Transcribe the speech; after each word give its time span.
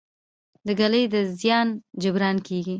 د 0.65 0.67
ږلۍ 0.79 1.03
د 1.13 1.15
زیان 1.39 1.67
جبران 2.01 2.37
کیږي؟ 2.47 2.69